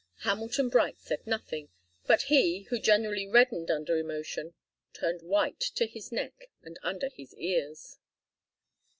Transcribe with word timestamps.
Hamilton 0.21 0.69
Bright 0.69 0.99
said 0.99 1.27
nothing, 1.27 1.69
but 2.07 2.23
he, 2.23 2.61
who 2.63 2.79
generally 2.79 3.27
reddened 3.27 3.69
under 3.69 3.97
emotion, 3.99 4.55
turned 4.93 5.21
white 5.21 5.59
to 5.59 5.85
his 5.85 6.11
neck 6.11 6.49
and 6.63 6.79
under 6.81 7.07
his 7.09 7.35
ears. 7.35 7.99